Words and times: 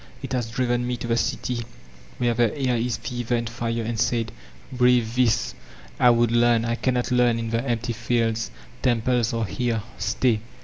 It 0.23 0.33
has 0.33 0.49
driven 0.49 0.87
me 0.87 0.97
to 0.97 1.05
the 1.05 1.15
city, 1.15 1.63
where 2.17 2.33
the 2.33 2.57
air 2.57 2.75
is 2.75 2.97
fever 2.97 3.35
and 3.35 3.47
fire, 3.47 3.83
and 3.83 3.99
said, 3.99 4.31
''Breathe 4.75 5.13
this;— 5.13 5.53
^I 5.99 6.11
would 6.11 6.31
learn; 6.31 6.65
I 6.65 6.73
cannot 6.73 7.11
learn 7.11 7.37
in 7.37 7.51
the 7.51 7.63
empty 7.63 7.93
fields; 7.93 8.49
temples 8.81 9.31
are 9.31 9.45
here,— 9.45 9.83
stay." 9.99 10.39